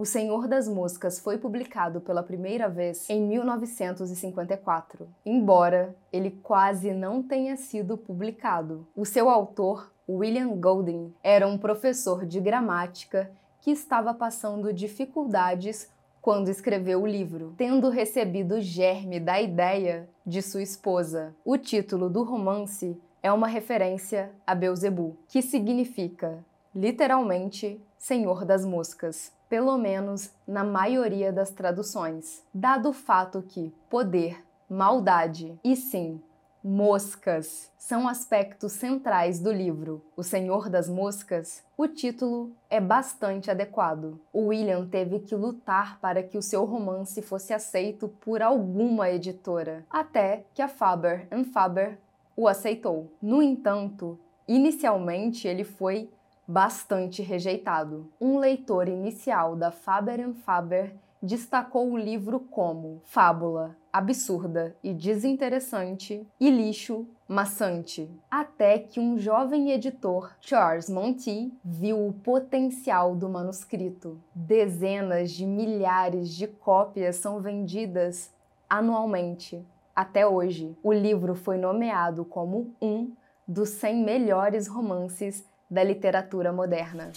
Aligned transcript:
O 0.00 0.06
Senhor 0.06 0.48
das 0.48 0.66
Moscas 0.66 1.18
foi 1.18 1.36
publicado 1.36 2.00
pela 2.00 2.22
primeira 2.22 2.70
vez 2.70 3.06
em 3.10 3.20
1954, 3.20 5.06
embora 5.26 5.94
ele 6.10 6.30
quase 6.42 6.94
não 6.94 7.22
tenha 7.22 7.54
sido 7.58 7.98
publicado. 7.98 8.86
O 8.96 9.04
seu 9.04 9.28
autor, 9.28 9.92
William 10.08 10.56
Golding, 10.58 11.12
era 11.22 11.46
um 11.46 11.58
professor 11.58 12.24
de 12.24 12.40
gramática 12.40 13.30
que 13.60 13.70
estava 13.70 14.14
passando 14.14 14.72
dificuldades 14.72 15.90
quando 16.22 16.48
escreveu 16.48 17.02
o 17.02 17.06
livro, 17.06 17.52
tendo 17.58 17.90
recebido 17.90 18.54
o 18.54 18.60
germe 18.62 19.20
da 19.20 19.38
ideia 19.38 20.08
de 20.24 20.40
sua 20.40 20.62
esposa. 20.62 21.34
O 21.44 21.58
título 21.58 22.08
do 22.08 22.22
romance 22.22 22.98
é 23.22 23.30
uma 23.30 23.48
referência 23.48 24.32
a 24.46 24.54
Beuzebu, 24.54 25.18
que 25.28 25.42
significa, 25.42 26.42
literalmente, 26.74 27.78
Senhor 27.98 28.46
das 28.46 28.64
Moscas, 28.64 29.38
pelo 29.50 29.76
menos 29.76 30.30
na 30.46 30.64
maioria 30.64 31.30
das 31.30 31.50
traduções, 31.50 32.42
dado 32.54 32.88
o 32.88 32.92
fato 32.94 33.42
que 33.42 33.74
poder, 33.90 34.42
maldade 34.68 35.58
e 35.62 35.76
sim 35.76 36.22
Moscas 36.62 37.72
são 37.78 38.06
aspectos 38.06 38.72
centrais 38.72 39.40
do 39.40 39.50
livro 39.50 40.04
O 40.14 40.22
Senhor 40.22 40.68
das 40.68 40.90
Moscas. 40.90 41.64
O 41.74 41.88
título 41.88 42.52
é 42.68 42.78
bastante 42.78 43.50
adequado. 43.50 44.20
William 44.48 44.86
teve 44.86 45.20
que 45.20 45.34
lutar 45.34 45.98
para 46.00 46.22
que 46.22 46.36
o 46.36 46.42
seu 46.42 46.66
romance 46.66 47.22
fosse 47.22 47.54
aceito 47.54 48.08
por 48.20 48.42
alguma 48.42 49.08
editora, 49.08 49.86
até 49.88 50.44
que 50.52 50.60
a 50.60 50.68
Faber 50.68 51.26
Faber 51.44 51.98
o 52.36 52.46
aceitou. 52.46 53.10
No 53.22 53.42
entanto, 53.42 54.18
inicialmente 54.46 55.48
ele 55.48 55.64
foi 55.64 56.10
bastante 56.50 57.22
rejeitado. 57.22 58.10
Um 58.20 58.36
leitor 58.36 58.88
inicial 58.88 59.54
da 59.54 59.70
Faber 59.70 60.32
Faber 60.34 60.92
destacou 61.22 61.92
o 61.92 61.96
livro 61.96 62.40
como 62.40 63.00
fábula 63.04 63.76
absurda 63.92 64.74
e 64.82 64.92
desinteressante 64.92 66.26
e 66.40 66.50
lixo 66.50 67.06
maçante, 67.28 68.10
até 68.28 68.80
que 68.80 68.98
um 68.98 69.16
jovem 69.16 69.70
editor, 69.70 70.32
Charles 70.40 70.90
Monty, 70.90 71.52
viu 71.64 72.04
o 72.04 72.12
potencial 72.12 73.14
do 73.14 73.28
manuscrito. 73.28 74.20
Dezenas 74.34 75.30
de 75.30 75.46
milhares 75.46 76.34
de 76.34 76.48
cópias 76.48 77.14
são 77.14 77.40
vendidas 77.40 78.34
anualmente. 78.68 79.64
Até 79.94 80.26
hoje, 80.26 80.76
o 80.82 80.92
livro 80.92 81.36
foi 81.36 81.58
nomeado 81.58 82.24
como 82.24 82.74
um 82.82 83.12
dos 83.46 83.68
100 83.70 84.04
melhores 84.04 84.66
romances 84.66 85.48
da 85.70 85.84
literatura 85.84 86.52
moderna. 86.52 87.12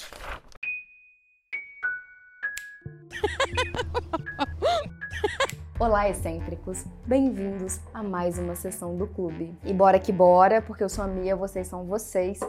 Olá, 5.80 6.08
excêntricos! 6.08 6.86
Bem-vindos 7.06 7.80
a 7.92 8.04
mais 8.04 8.38
uma 8.38 8.54
sessão 8.54 8.96
do 8.96 9.08
clube. 9.08 9.58
E 9.64 9.74
bora 9.74 10.00
que 10.00 10.12
bora, 10.12 10.62
porque 10.62 10.84
eu 10.84 10.90
sou 10.90 11.04
a 11.04 11.08
Mia, 11.08 11.36
vocês 11.36 11.66
são 11.66 11.86
vocês. 11.86 12.40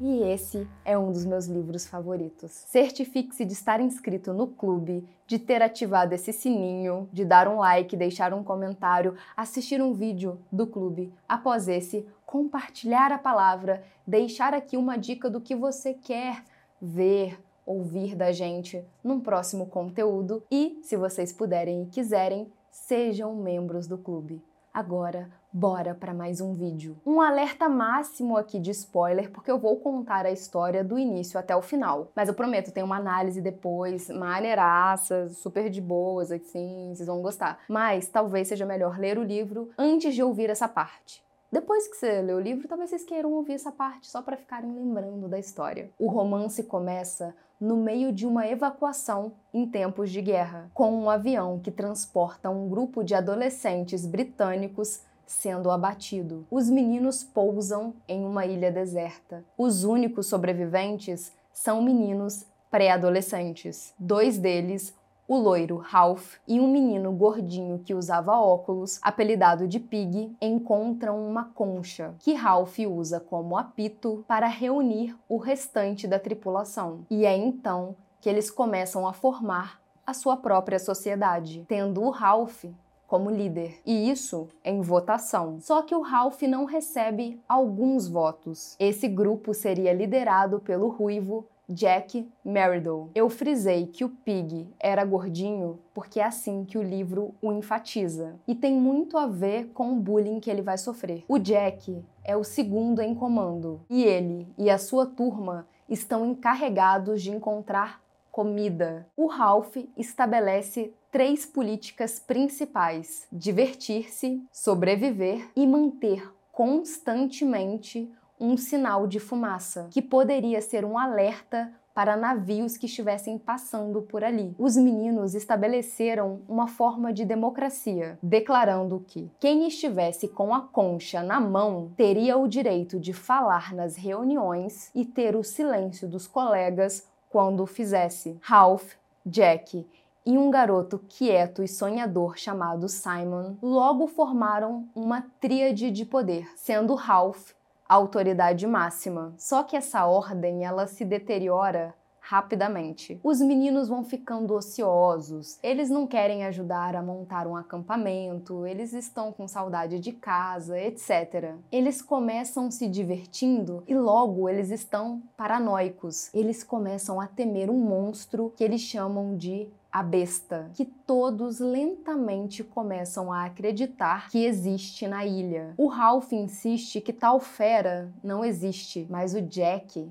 E 0.00 0.22
esse 0.22 0.64
é 0.84 0.96
um 0.96 1.10
dos 1.10 1.24
meus 1.24 1.46
livros 1.46 1.84
favoritos. 1.84 2.52
Certifique-se 2.52 3.44
de 3.44 3.52
estar 3.52 3.80
inscrito 3.80 4.32
no 4.32 4.46
clube, 4.46 5.04
de 5.26 5.40
ter 5.40 5.60
ativado 5.60 6.14
esse 6.14 6.32
sininho, 6.32 7.08
de 7.12 7.24
dar 7.24 7.48
um 7.48 7.58
like, 7.58 7.96
deixar 7.96 8.32
um 8.32 8.44
comentário, 8.44 9.16
assistir 9.36 9.82
um 9.82 9.92
vídeo 9.92 10.38
do 10.52 10.68
clube. 10.68 11.12
Após 11.28 11.66
esse, 11.66 12.06
compartilhar 12.28 13.10
a 13.10 13.16
palavra, 13.16 13.82
deixar 14.06 14.52
aqui 14.52 14.76
uma 14.76 14.98
dica 14.98 15.30
do 15.30 15.40
que 15.40 15.56
você 15.56 15.94
quer 15.94 16.44
ver, 16.80 17.42
ouvir 17.64 18.14
da 18.14 18.32
gente 18.32 18.84
num 19.02 19.18
próximo 19.18 19.66
conteúdo 19.66 20.44
e, 20.50 20.78
se 20.82 20.94
vocês 20.94 21.32
puderem 21.32 21.84
e 21.84 21.86
quiserem, 21.86 22.52
sejam 22.70 23.34
membros 23.34 23.86
do 23.86 23.96
clube. 23.96 24.44
Agora, 24.74 25.30
bora 25.50 25.94
para 25.94 26.12
mais 26.12 26.42
um 26.42 26.52
vídeo. 26.52 27.00
Um 27.04 27.22
alerta 27.22 27.66
máximo 27.66 28.36
aqui 28.36 28.60
de 28.60 28.72
spoiler, 28.72 29.30
porque 29.32 29.50
eu 29.50 29.58
vou 29.58 29.78
contar 29.80 30.26
a 30.26 30.30
história 30.30 30.84
do 30.84 30.98
início 30.98 31.40
até 31.40 31.56
o 31.56 31.62
final. 31.62 32.12
Mas 32.14 32.28
eu 32.28 32.34
prometo, 32.34 32.70
tem 32.70 32.84
uma 32.84 32.98
análise 32.98 33.40
depois, 33.40 34.10
maneiraça, 34.10 35.30
super 35.30 35.70
de 35.70 35.80
boas, 35.80 36.30
assim, 36.30 36.92
vocês 36.94 37.06
vão 37.06 37.22
gostar. 37.22 37.58
Mas 37.70 38.06
talvez 38.06 38.48
seja 38.48 38.66
melhor 38.66 38.98
ler 38.98 39.18
o 39.18 39.24
livro 39.24 39.70
antes 39.78 40.14
de 40.14 40.22
ouvir 40.22 40.50
essa 40.50 40.68
parte. 40.68 41.26
Depois 41.50 41.88
que 41.88 41.96
você 41.96 42.20
lê 42.20 42.32
o 42.34 42.40
livro, 42.40 42.68
talvez 42.68 42.90
vocês 42.90 43.04
queiram 43.04 43.32
ouvir 43.32 43.54
essa 43.54 43.72
parte 43.72 44.06
só 44.06 44.20
para 44.20 44.36
ficarem 44.36 44.70
lembrando 44.70 45.28
da 45.28 45.38
história. 45.38 45.90
O 45.98 46.06
romance 46.06 46.62
começa 46.62 47.34
no 47.58 47.76
meio 47.76 48.12
de 48.12 48.26
uma 48.26 48.46
evacuação 48.46 49.32
em 49.52 49.66
tempos 49.66 50.10
de 50.10 50.20
guerra, 50.20 50.70
com 50.74 50.92
um 50.92 51.08
avião 51.08 51.58
que 51.58 51.70
transporta 51.70 52.50
um 52.50 52.68
grupo 52.68 53.02
de 53.02 53.14
adolescentes 53.14 54.04
britânicos 54.06 55.00
sendo 55.26 55.70
abatido. 55.70 56.46
Os 56.50 56.68
meninos 56.68 57.24
pousam 57.24 57.94
em 58.06 58.24
uma 58.24 58.46
ilha 58.46 58.70
deserta. 58.70 59.44
Os 59.56 59.84
únicos 59.84 60.26
sobreviventes 60.26 61.32
são 61.52 61.82
meninos 61.82 62.46
pré-adolescentes. 62.70 63.94
Dois 63.98 64.38
deles 64.38 64.94
o 65.28 65.36
loiro 65.36 65.76
Ralph 65.76 66.36
e 66.48 66.58
um 66.58 66.72
menino 66.72 67.12
gordinho 67.12 67.78
que 67.84 67.92
usava 67.92 68.40
óculos, 68.40 68.98
apelidado 69.02 69.68
de 69.68 69.78
Pig, 69.78 70.34
encontram 70.40 71.22
uma 71.22 71.44
concha 71.44 72.14
que 72.18 72.32
Ralph 72.32 72.78
usa 72.78 73.20
como 73.20 73.58
apito 73.58 74.24
para 74.26 74.46
reunir 74.46 75.14
o 75.28 75.36
restante 75.36 76.08
da 76.08 76.18
tripulação. 76.18 77.00
E 77.10 77.26
é 77.26 77.36
então 77.36 77.94
que 78.22 78.28
eles 78.30 78.50
começam 78.50 79.06
a 79.06 79.12
formar 79.12 79.78
a 80.06 80.14
sua 80.14 80.38
própria 80.38 80.78
sociedade, 80.78 81.62
tendo 81.68 82.02
o 82.02 82.08
Ralph 82.08 82.64
como 83.06 83.30
líder, 83.30 83.80
e 83.86 84.10
isso 84.10 84.48
em 84.64 84.80
votação. 84.80 85.58
Só 85.60 85.82
que 85.82 85.94
o 85.94 86.02
Ralph 86.02 86.42
não 86.42 86.64
recebe 86.64 87.40
alguns 87.48 88.08
votos. 88.08 88.76
Esse 88.78 89.08
grupo 89.08 89.52
seria 89.54 89.92
liderado 89.92 90.60
pelo 90.60 90.88
ruivo 90.88 91.46
Jack 91.68 92.28
Meridol. 92.44 93.10
Eu 93.14 93.28
frisei 93.28 93.86
que 93.86 94.04
o 94.04 94.08
Pig 94.08 94.68
era 94.80 95.04
gordinho 95.04 95.78
porque 95.92 96.20
é 96.20 96.24
assim 96.24 96.64
que 96.64 96.78
o 96.78 96.82
livro 96.82 97.34
o 97.42 97.52
enfatiza 97.52 98.36
e 98.46 98.54
tem 98.54 98.74
muito 98.74 99.18
a 99.18 99.26
ver 99.26 99.68
com 99.74 99.92
o 99.92 99.96
bullying 99.96 100.40
que 100.40 100.50
ele 100.50 100.62
vai 100.62 100.78
sofrer. 100.78 101.24
O 101.28 101.38
Jack 101.38 102.02
é 102.24 102.36
o 102.36 102.44
segundo 102.44 103.00
em 103.02 103.14
comando 103.14 103.80
e 103.90 104.02
ele 104.02 104.48
e 104.56 104.70
a 104.70 104.78
sua 104.78 105.06
turma 105.06 105.66
estão 105.88 106.24
encarregados 106.24 107.22
de 107.22 107.30
encontrar 107.30 108.00
comida. 108.30 109.06
O 109.16 109.26
Ralph 109.26 109.76
estabelece 109.96 110.92
três 111.10 111.44
políticas 111.44 112.18
principais: 112.18 113.26
divertir-se, 113.32 114.42
sobreviver 114.52 115.48
e 115.56 115.66
manter 115.66 116.32
constantemente 116.52 118.10
um 118.40 118.56
sinal 118.56 119.06
de 119.06 119.18
fumaça, 119.18 119.88
que 119.90 120.02
poderia 120.02 120.60
ser 120.60 120.84
um 120.84 120.98
alerta 120.98 121.72
para 121.98 122.16
navios 122.16 122.76
que 122.76 122.86
estivessem 122.86 123.36
passando 123.36 124.02
por 124.02 124.22
ali. 124.22 124.54
Os 124.56 124.76
meninos 124.76 125.34
estabeleceram 125.34 126.42
uma 126.48 126.68
forma 126.68 127.12
de 127.12 127.24
democracia, 127.24 128.16
declarando 128.22 129.04
que 129.04 129.28
quem 129.40 129.66
estivesse 129.66 130.28
com 130.28 130.54
a 130.54 130.60
concha 130.60 131.24
na 131.24 131.40
mão 131.40 131.90
teria 131.96 132.38
o 132.38 132.46
direito 132.46 133.00
de 133.00 133.12
falar 133.12 133.74
nas 133.74 133.96
reuniões 133.96 134.92
e 134.94 135.04
ter 135.04 135.34
o 135.34 135.42
silêncio 135.42 136.06
dos 136.06 136.28
colegas 136.28 137.04
quando 137.30 137.64
o 137.64 137.66
fizesse. 137.66 138.38
Ralph, 138.42 138.92
Jack 139.26 139.84
e 140.24 140.38
um 140.38 140.50
garoto 140.50 141.00
quieto 141.08 141.62
e 141.62 141.68
sonhador 141.68 142.36
chamado 142.36 142.88
Simon 142.88 143.56
logo 143.62 144.06
formaram 144.06 144.86
uma 144.94 145.22
tríade 145.40 145.90
de 145.90 146.04
poder, 146.04 146.46
sendo 146.54 146.94
Ralph 146.94 147.57
autoridade 147.88 148.66
máxima. 148.66 149.34
Só 149.38 149.62
que 149.62 149.76
essa 149.76 150.04
ordem 150.06 150.64
ela 150.64 150.86
se 150.86 151.04
deteriora 151.04 151.94
rapidamente. 152.28 153.18
Os 153.24 153.40
meninos 153.40 153.88
vão 153.88 154.04
ficando 154.04 154.52
ociosos, 154.52 155.58
eles 155.62 155.88
não 155.88 156.06
querem 156.06 156.44
ajudar 156.44 156.94
a 156.94 157.02
montar 157.02 157.46
um 157.46 157.56
acampamento, 157.56 158.66
eles 158.66 158.92
estão 158.92 159.32
com 159.32 159.48
saudade 159.48 159.98
de 159.98 160.12
casa, 160.12 160.78
etc. 160.78 161.54
Eles 161.72 162.02
começam 162.02 162.70
se 162.70 162.86
divertindo 162.86 163.82
e 163.88 163.94
logo 163.94 164.46
eles 164.46 164.70
estão 164.70 165.22
paranoicos. 165.38 166.28
Eles 166.34 166.62
começam 166.62 167.18
a 167.18 167.26
temer 167.26 167.70
um 167.70 167.80
monstro 167.80 168.52
que 168.54 168.62
eles 168.62 168.82
chamam 168.82 169.34
de 169.34 169.66
a 169.92 170.02
besta, 170.02 170.70
que 170.74 170.84
todos 170.84 171.60
lentamente 171.60 172.62
começam 172.62 173.32
a 173.32 173.44
acreditar 173.44 174.28
que 174.30 174.44
existe 174.44 175.06
na 175.06 175.24
ilha. 175.24 175.74
O 175.76 175.86
Ralph 175.86 176.32
insiste 176.32 177.00
que 177.00 177.12
tal 177.12 177.40
fera 177.40 178.12
não 178.22 178.44
existe, 178.44 179.06
mas 179.10 179.34
o 179.34 179.40
Jack 179.40 180.08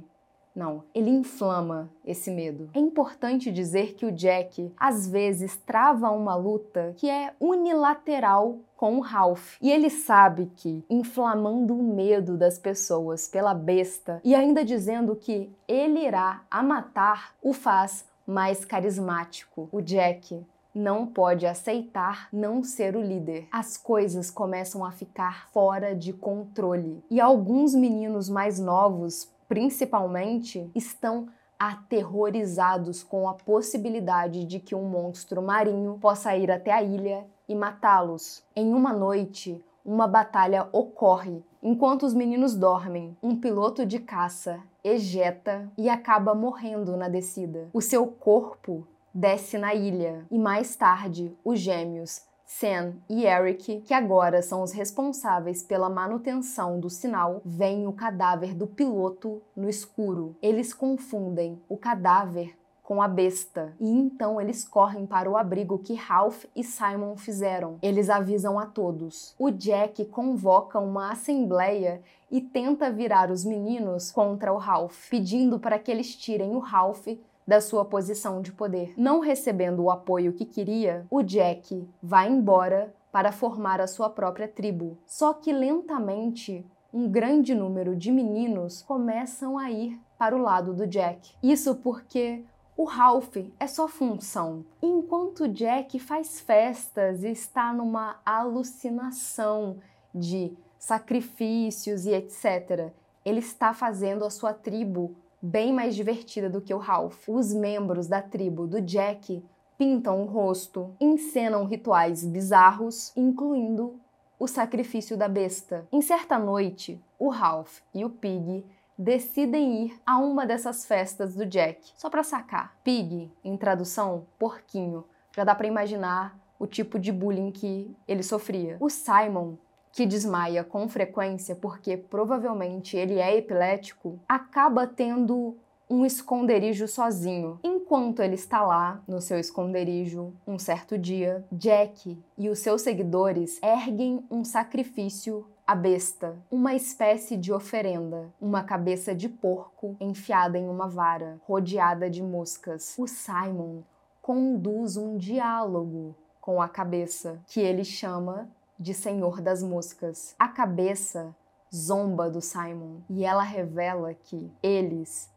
não, 0.57 0.85
ele 0.91 1.11
inflama 1.11 1.87
esse 2.03 2.31
medo. 2.31 2.71
É 2.73 2.79
importante 2.79 3.51
dizer 3.51 3.93
que 3.93 4.07
o 4.07 4.11
Jack 4.11 4.73
às 4.75 5.07
vezes 5.07 5.55
trava 5.55 6.09
uma 6.09 6.33
luta 6.33 6.95
que 6.97 7.07
é 7.07 7.31
unilateral 7.39 8.57
com 8.75 8.97
o 8.97 9.01
Ralph. 9.01 9.55
E 9.61 9.71
ele 9.71 9.91
sabe 9.91 10.51
que, 10.55 10.83
inflamando 10.89 11.77
o 11.77 11.83
medo 11.83 12.35
das 12.35 12.57
pessoas 12.57 13.27
pela 13.27 13.53
besta 13.53 14.19
e 14.23 14.33
ainda 14.33 14.65
dizendo 14.65 15.15
que 15.15 15.51
ele 15.67 15.99
irá 15.99 16.41
a 16.49 16.63
matar, 16.63 17.35
o 17.39 17.53
faz 17.53 18.03
mais 18.27 18.65
carismático. 18.65 19.69
O 19.71 19.81
Jack 19.81 20.45
não 20.75 21.07
pode 21.07 21.47
aceitar 21.47 22.27
não 22.31 22.61
ser 22.61 22.95
o 22.95 23.01
líder. 23.01 23.47
As 23.51 23.77
coisas 23.77 24.29
começam 24.29 24.85
a 24.85 24.91
ficar 24.91 25.49
fora 25.49 25.95
de 25.95 26.13
controle. 26.13 27.03
E 27.09 27.19
alguns 27.19 27.73
meninos 27.73 28.29
mais 28.29 28.59
novos, 28.59 29.31
principalmente, 29.47 30.69
estão 30.75 31.29
aterrorizados 31.57 33.01
com 33.01 33.27
a 33.27 33.33
possibilidade 33.33 34.45
de 34.45 34.59
que 34.59 34.75
um 34.75 34.83
monstro 34.83 35.41
marinho 35.41 35.97
possa 35.99 36.35
ir 36.35 36.51
até 36.51 36.71
a 36.71 36.83
ilha 36.83 37.25
e 37.49 37.55
matá-los. 37.55 38.43
Em 38.55 38.73
uma 38.73 38.93
noite, 38.93 39.63
uma 39.83 40.07
batalha 40.07 40.67
ocorre. 40.71 41.43
Enquanto 41.69 42.05
os 42.05 42.13
meninos 42.13 42.55
dormem, 42.55 43.17
um 43.21 43.35
piloto 43.35 43.85
de 43.85 43.99
caça 43.99 44.63
ejeta 44.81 45.69
e 45.77 45.89
acaba 45.89 46.33
morrendo 46.33 46.95
na 46.95 47.09
descida. 47.09 47.67
O 47.73 47.81
seu 47.81 48.07
corpo 48.07 48.87
desce 49.13 49.57
na 49.57 49.75
ilha 49.75 50.25
e 50.31 50.39
mais 50.39 50.77
tarde 50.77 51.35
os 51.43 51.59
gêmeos 51.59 52.21
Sam 52.45 52.93
e 53.09 53.25
Eric, 53.25 53.81
que 53.81 53.93
agora 53.93 54.41
são 54.41 54.63
os 54.63 54.71
responsáveis 54.71 55.61
pela 55.61 55.89
manutenção 55.89 56.79
do 56.79 56.89
sinal, 56.89 57.41
veem 57.43 57.85
o 57.85 57.91
cadáver 57.91 58.55
do 58.55 58.65
piloto 58.65 59.41
no 59.53 59.67
escuro. 59.67 60.37
Eles 60.41 60.73
confundem 60.73 61.61
o 61.67 61.75
cadáver 61.75 62.57
com 62.87 63.01
a 63.01 63.07
besta. 63.09 63.75
E 63.81 63.89
então 63.89 64.39
eles 64.39 64.63
correm 64.63 65.05
para 65.05 65.29
o 65.29 65.35
abrigo 65.35 65.77
que 65.77 65.93
Ralph 65.93 66.45
e 66.55 66.63
Simon 66.63 67.17
fizeram. 67.17 67.77
Eles 67.81 68.09
avisam 68.09 68.57
a 68.57 68.65
todos. 68.65 69.35
O 69.37 69.51
Jack 69.51 70.05
convoca 70.05 70.79
uma 70.79 71.11
assembleia 71.11 72.01
e 72.31 72.39
tenta 72.39 72.89
virar 72.89 73.29
os 73.29 73.43
meninos 73.43 74.09
contra 74.09 74.53
o 74.53 74.57
Ralph, 74.57 75.09
pedindo 75.09 75.59
para 75.59 75.77
que 75.77 75.91
eles 75.91 76.15
tirem 76.15 76.55
o 76.55 76.59
Ralph 76.59 77.07
da 77.45 77.59
sua 77.59 77.83
posição 77.83 78.41
de 78.41 78.53
poder. 78.53 78.93
Não 78.95 79.19
recebendo 79.19 79.83
o 79.83 79.91
apoio 79.91 80.31
que 80.31 80.45
queria, 80.45 81.05
o 81.11 81.21
Jack 81.21 81.85
vai 82.01 82.29
embora 82.29 82.95
para 83.11 83.33
formar 83.33 83.81
a 83.81 83.87
sua 83.87 84.09
própria 84.09 84.47
tribo. 84.47 84.97
Só 85.05 85.33
que 85.33 85.51
lentamente, 85.51 86.65
um 86.93 87.09
grande 87.09 87.53
número 87.53 87.97
de 87.97 88.13
meninos 88.13 88.81
começam 88.81 89.57
a 89.57 89.69
ir 89.69 89.99
para 90.17 90.33
o 90.33 90.41
lado 90.41 90.73
do 90.73 90.87
Jack. 90.87 91.33
Isso 91.43 91.75
porque 91.75 92.45
o 92.77 92.83
Ralph 92.83 93.35
é 93.59 93.65
sua 93.65 93.87
função. 93.87 94.63
Enquanto 94.79 95.47
Jack 95.47 95.97
faz 95.97 96.39
festas 96.39 97.23
e 97.23 97.31
está 97.31 97.73
numa 97.73 98.21
alucinação 98.23 99.79
de 100.13 100.55
sacrifícios 100.77 102.05
e 102.05 102.11
etc., 102.11 102.91
ele 103.25 103.39
está 103.39 103.73
fazendo 103.73 104.23
a 104.23 104.29
sua 104.29 104.53
tribo 104.53 105.15
bem 105.41 105.73
mais 105.73 105.95
divertida 105.95 106.47
do 106.49 106.61
que 106.61 106.73
o 106.73 106.77
Ralph. 106.77 107.27
Os 107.27 107.51
membros 107.51 108.07
da 108.07 108.21
tribo 108.21 108.67
do 108.67 108.79
Jack 108.79 109.43
pintam 109.75 110.21
o 110.21 110.25
rosto, 110.25 110.95
encenam 111.01 111.65
rituais 111.65 112.23
bizarros, 112.23 113.11
incluindo 113.17 113.99
o 114.39 114.47
sacrifício 114.47 115.17
da 115.17 115.27
besta. 115.27 115.87
Em 115.91 116.01
certa 116.01 116.37
noite, 116.37 117.03
o 117.17 117.29
Ralph 117.29 117.79
e 117.93 118.05
o 118.05 118.09
Pig 118.09 118.63
decidem 118.97 119.85
ir 119.85 119.99
a 120.05 120.17
uma 120.17 120.45
dessas 120.45 120.85
festas 120.85 121.35
do 121.35 121.45
Jack, 121.45 121.91
só 121.95 122.09
para 122.09 122.23
sacar. 122.23 122.75
Pig, 122.83 123.31
em 123.43 123.55
tradução, 123.55 124.25
porquinho. 124.39 125.05
Já 125.35 125.43
dá 125.43 125.53
para 125.53 125.67
imaginar 125.67 126.37
o 126.59 126.65
tipo 126.65 126.97
de 126.97 127.11
bullying 127.11 127.51
que 127.51 127.95
ele 128.07 128.23
sofria. 128.23 128.77
O 128.79 128.89
Simon 128.89 129.55
que 129.91 130.05
desmaia 130.05 130.63
com 130.63 130.87
frequência 130.87 131.55
porque 131.55 131.97
provavelmente 131.97 132.95
ele 132.95 133.19
é 133.19 133.35
epilético, 133.35 134.19
acaba 134.29 134.85
tendo 134.85 135.57
um 135.89 136.05
esconderijo 136.05 136.87
sozinho. 136.87 137.59
Enquanto 137.63 138.21
ele 138.21 138.35
está 138.35 138.61
lá 138.61 139.01
no 139.07 139.21
seu 139.21 139.39
esconderijo, 139.39 140.33
um 140.45 140.59
certo 140.59 140.97
dia, 140.97 141.43
Jack 141.51 142.15
e 142.37 142.49
os 142.49 142.59
seus 142.59 142.83
seguidores 142.83 143.59
erguem 143.63 144.23
um 144.29 144.43
sacrifício 144.43 145.47
à 145.67 145.75
besta, 145.75 146.37
uma 146.49 146.73
espécie 146.73 147.35
de 147.35 147.51
oferenda, 147.51 148.33
uma 148.39 148.63
cabeça 148.63 149.13
de 149.13 149.27
porco 149.27 149.97
enfiada 149.99 150.57
em 150.57 150.69
uma 150.69 150.87
vara, 150.87 151.41
rodeada 151.45 152.09
de 152.09 152.23
moscas. 152.23 152.95
O 152.97 153.05
Simon 153.05 153.81
conduz 154.21 154.95
um 154.95 155.17
diálogo 155.17 156.15
com 156.39 156.61
a 156.61 156.69
cabeça, 156.69 157.41
que 157.47 157.59
ele 157.59 157.83
chama 157.83 158.49
de 158.79 158.93
Senhor 158.93 159.41
das 159.41 159.61
Moscas. 159.61 160.33
A 160.39 160.47
cabeça 160.47 161.35
zomba 161.75 162.29
do 162.29 162.39
Simon 162.39 163.01
e 163.09 163.25
ela 163.25 163.43
revela 163.43 164.13
que 164.13 164.49
eles, 164.63 165.29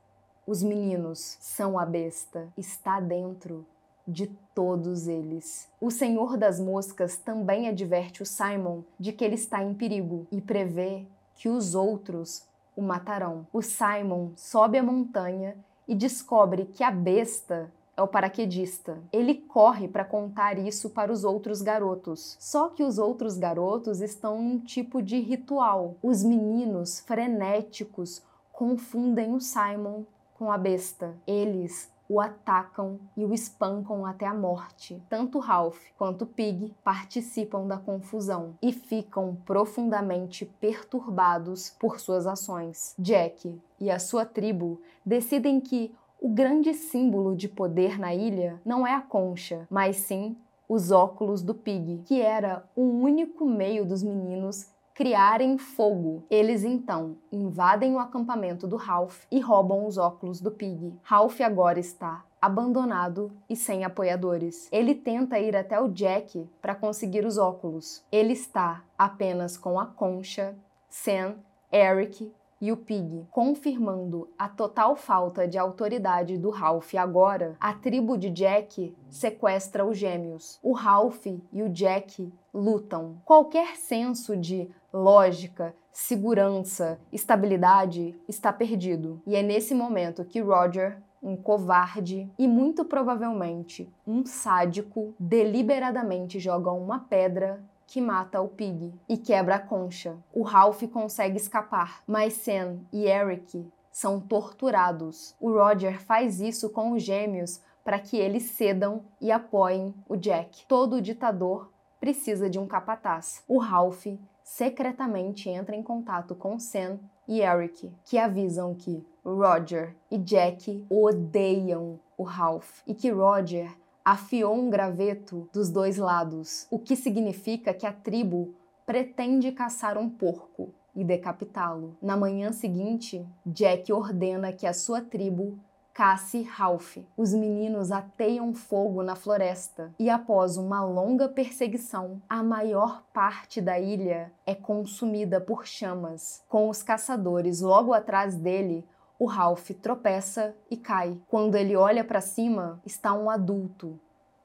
os 0.47 0.62
meninos, 0.62 1.37
são 1.41 1.77
a 1.77 1.85
besta, 1.85 2.49
está 2.56 3.00
dentro 3.00 3.67
de 4.10 4.26
todos 4.54 5.06
eles. 5.06 5.68
O 5.80 5.90
Senhor 5.90 6.36
das 6.36 6.60
Moscas 6.60 7.16
também 7.16 7.68
adverte 7.68 8.22
o 8.22 8.26
Simon 8.26 8.82
de 8.98 9.12
que 9.12 9.24
ele 9.24 9.36
está 9.36 9.62
em 9.62 9.72
perigo 9.72 10.26
e 10.30 10.40
prevê 10.40 11.06
que 11.34 11.48
os 11.48 11.74
outros 11.74 12.48
o 12.76 12.82
matarão. 12.82 13.46
O 13.52 13.62
Simon 13.62 14.30
sobe 14.36 14.78
a 14.78 14.82
montanha 14.82 15.56
e 15.86 15.94
descobre 15.94 16.66
que 16.66 16.84
a 16.84 16.90
besta 16.90 17.70
é 17.96 18.02
o 18.02 18.08
paraquedista. 18.08 18.98
Ele 19.12 19.34
corre 19.34 19.86
para 19.86 20.04
contar 20.04 20.58
isso 20.58 20.90
para 20.90 21.12
os 21.12 21.24
outros 21.24 21.60
garotos. 21.60 22.36
Só 22.38 22.68
que 22.68 22.82
os 22.82 22.98
outros 22.98 23.36
garotos 23.36 24.00
estão 24.00 24.40
em 24.40 24.52
um 24.52 24.58
tipo 24.58 25.02
de 25.02 25.20
ritual. 25.20 25.96
Os 26.02 26.22
meninos 26.24 27.00
frenéticos 27.00 28.22
confundem 28.52 29.34
o 29.34 29.40
Simon 29.40 30.04
com 30.38 30.50
a 30.50 30.56
besta. 30.56 31.14
Eles 31.26 31.90
o 32.10 32.18
atacam 32.18 32.98
e 33.16 33.24
o 33.24 33.32
espancam 33.32 34.04
até 34.04 34.26
a 34.26 34.34
morte. 34.34 35.00
Tanto 35.08 35.38
Ralph 35.38 35.80
quanto 35.96 36.26
Pig 36.26 36.74
participam 36.82 37.68
da 37.68 37.78
confusão 37.78 38.56
e 38.60 38.72
ficam 38.72 39.36
profundamente 39.46 40.44
perturbados 40.44 41.70
por 41.78 42.00
suas 42.00 42.26
ações. 42.26 42.96
Jack 42.98 43.56
e 43.78 43.88
a 43.88 44.00
sua 44.00 44.26
tribo 44.26 44.80
decidem 45.06 45.60
que 45.60 45.94
o 46.20 46.28
grande 46.28 46.74
símbolo 46.74 47.36
de 47.36 47.48
poder 47.48 47.96
na 47.96 48.12
ilha 48.12 48.60
não 48.64 48.84
é 48.84 48.92
a 48.92 49.00
concha, 49.00 49.68
mas 49.70 49.98
sim 49.98 50.36
os 50.68 50.90
óculos 50.90 51.42
do 51.42 51.54
Pig, 51.54 52.02
que 52.04 52.20
era 52.20 52.64
o 52.74 52.82
único 52.82 53.46
meio 53.46 53.86
dos 53.86 54.02
meninos 54.02 54.68
criarem 55.00 55.56
fogo. 55.56 56.25
Eles 56.29 56.62
então 56.62 57.17
invadem 57.32 57.94
o 57.94 57.99
acampamento 57.99 58.69
do 58.69 58.76
Ralph 58.76 59.25
e 59.32 59.41
roubam 59.41 59.87
os 59.87 59.97
óculos 59.97 60.43
do 60.43 60.50
Pig. 60.50 60.94
Ralph 61.02 61.41
agora 61.41 61.81
está 61.81 62.23
abandonado 62.38 63.32
e 63.49 63.56
sem 63.56 63.82
apoiadores. 63.82 64.69
Ele 64.70 64.94
tenta 64.94 65.38
ir 65.38 65.56
até 65.56 65.81
o 65.81 65.88
Jack 65.88 66.46
para 66.60 66.74
conseguir 66.74 67.24
os 67.24 67.39
óculos. 67.39 68.05
Ele 68.13 68.34
está 68.34 68.84
apenas 68.98 69.56
com 69.56 69.81
a 69.81 69.86
Concha, 69.86 70.55
Sam, 70.91 71.36
Eric 71.72 72.31
e 72.60 72.70
o 72.70 72.77
Pig, 72.77 73.27
confirmando 73.31 74.29
a 74.39 74.46
total 74.46 74.94
falta 74.94 75.48
de 75.48 75.56
autoridade 75.56 76.36
do 76.36 76.51
Ralph 76.51 76.94
agora, 76.94 77.56
a 77.58 77.72
tribo 77.72 78.19
de 78.19 78.29
Jack 78.29 78.94
sequestra 79.08 79.84
os 79.84 79.96
gêmeos. 79.96 80.58
O 80.63 80.72
Ralph 80.72 81.24
e 81.27 81.63
o 81.63 81.70
Jack 81.70 82.31
lutam. 82.53 83.17
Qualquer 83.24 83.77
senso 83.77 84.36
de 84.36 84.69
lógica, 84.93 85.75
segurança, 85.93 86.99
estabilidade 87.13 88.19
está 88.29 88.53
perdido. 88.53 89.20
E 89.27 89.37
é 89.37 89.43
nesse 89.43 89.75
momento 89.75 90.25
que 90.25 90.41
Roger 90.41 91.01
um 91.23 91.37
covarde 91.37 92.31
e 92.39 92.49
muito 92.49 92.85
provavelmente 92.85 93.93
um 94.06 94.25
sádico 94.25 95.15
deliberadamente 95.19 96.41
joga 96.41 96.70
uma 96.73 97.01
pedra 97.01 97.63
que 97.87 98.01
mata 98.01 98.41
o 98.41 98.49
Pig 98.49 98.94
e 99.09 99.17
quebra 99.17 99.56
a 99.56 99.59
concha. 99.59 100.17
O 100.32 100.43
Ralph 100.43 100.82
consegue 100.85 101.37
escapar, 101.37 102.03
mas 102.06 102.35
Sam 102.35 102.79
e 102.93 103.06
Eric 103.06 103.67
são 103.91 104.20
torturados. 104.20 105.35
O 105.41 105.51
Roger 105.51 106.01
faz 106.01 106.41
isso 106.41 106.70
com 106.70 106.93
os 106.93 107.03
gêmeos 107.03 107.61
para 107.85 107.99
que 107.99 108.17
eles 108.17 108.44
cedam 108.44 109.03
e 109.20 109.32
apoiem 109.32 109.93
o 110.09 110.17
Jack. 110.17 110.65
Todo 110.67 111.03
ditador 111.03 111.70
precisa 111.99 112.49
de 112.49 112.59
um 112.59 112.67
capataz. 112.67 113.43
O 113.49 113.59
Ralph 113.59 114.06
secretamente 114.50 115.48
entra 115.48 115.76
em 115.76 115.82
contato 115.82 116.34
com 116.34 116.58
Sam 116.58 116.98
e 117.28 117.40
Eric, 117.40 117.88
que 118.04 118.19
avisam 118.19 118.74
que 118.74 119.06
Roger 119.24 119.96
e 120.10 120.19
Jack 120.19 120.84
odeiam 120.90 122.00
o 122.19 122.24
Ralph 122.24 122.80
e 122.84 122.92
que 122.92 123.10
Roger 123.10 123.70
afiou 124.04 124.56
um 124.56 124.69
graveto 124.69 125.48
dos 125.52 125.70
dois 125.70 125.98
lados, 125.98 126.66
o 126.69 126.80
que 126.80 126.96
significa 126.96 127.72
que 127.72 127.86
a 127.86 127.92
tribo 127.92 128.52
pretende 128.84 129.52
caçar 129.52 129.96
um 129.96 130.10
porco 130.10 130.74
e 130.96 131.04
decapitá-lo. 131.04 131.96
Na 132.02 132.16
manhã 132.16 132.50
seguinte, 132.50 133.24
Jack 133.46 133.92
ordena 133.92 134.52
que 134.52 134.66
a 134.66 134.74
sua 134.74 135.00
tribo 135.00 135.60
casse 136.00 136.40
Ralph. 136.44 136.96
Os 137.14 137.34
meninos 137.34 137.92
ateiam 137.92 138.54
fogo 138.54 139.02
na 139.02 139.14
floresta 139.14 139.92
e, 139.98 140.08
após 140.08 140.56
uma 140.56 140.82
longa 140.82 141.28
perseguição, 141.28 142.22
a 142.26 142.42
maior 142.42 143.02
parte 143.12 143.60
da 143.60 143.78
ilha 143.78 144.32
é 144.46 144.54
consumida 144.54 145.42
por 145.42 145.66
chamas. 145.66 146.42
Com 146.48 146.70
os 146.70 146.82
caçadores 146.82 147.60
logo 147.60 147.92
atrás 147.92 148.34
dele, 148.34 148.82
o 149.19 149.26
Ralph 149.26 149.72
tropeça 149.82 150.56
e 150.70 150.76
cai. 150.78 151.20
Quando 151.28 151.54
ele 151.54 151.76
olha 151.76 152.02
para 152.02 152.22
cima, 152.22 152.80
está 152.86 153.12
um 153.12 153.28
adulto, 153.28 154.00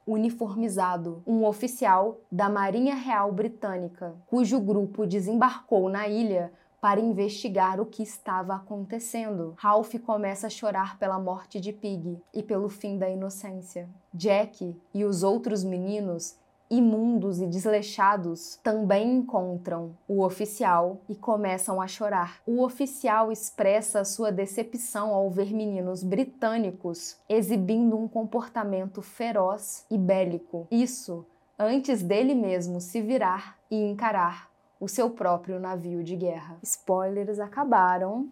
uniformizado, 0.05 1.23
um 1.25 1.45
oficial 1.45 2.19
da 2.29 2.49
Marinha 2.49 2.95
Real 2.95 3.31
Britânica, 3.31 4.13
cujo 4.27 4.59
grupo 4.59 5.07
desembarcou 5.07 5.87
na 5.87 6.05
ilha 6.05 6.51
para 6.85 6.99
investigar 6.99 7.81
o 7.81 7.85
que 7.87 8.03
estava 8.03 8.53
acontecendo. 8.53 9.55
Ralph 9.57 9.95
começa 10.05 10.45
a 10.45 10.51
chorar 10.51 10.99
pela 10.99 11.17
morte 11.17 11.59
de 11.59 11.73
Pig 11.73 12.21
e 12.31 12.43
pelo 12.43 12.69
fim 12.69 12.99
da 12.99 13.09
inocência. 13.09 13.89
Jack 14.13 14.79
e 14.93 15.03
os 15.03 15.23
outros 15.23 15.63
meninos 15.63 16.37
imundos 16.69 17.41
e 17.41 17.47
desleixados 17.47 18.59
também 18.61 19.15
encontram 19.15 19.97
o 20.07 20.23
oficial 20.23 21.01
e 21.09 21.15
começam 21.15 21.81
a 21.81 21.87
chorar. 21.87 22.39
O 22.45 22.61
oficial 22.61 23.31
expressa 23.31 24.05
sua 24.05 24.31
decepção 24.31 25.11
ao 25.11 25.27
ver 25.31 25.51
meninos 25.51 26.03
britânicos 26.03 27.17
exibindo 27.27 27.97
um 27.97 28.07
comportamento 28.07 29.01
feroz 29.01 29.87
e 29.89 29.97
bélico. 29.97 30.67
Isso 30.69 31.25
antes 31.57 32.03
dele 32.03 32.35
mesmo 32.35 32.79
se 32.79 33.01
virar 33.01 33.57
e 33.71 33.75
encarar 33.89 34.53
o 34.79 34.87
seu 34.87 35.09
próprio 35.09 35.59
navio 35.59 36.03
de 36.03 36.15
guerra. 36.15 36.57
Spoilers 36.61 37.39
acabaram. 37.39 38.29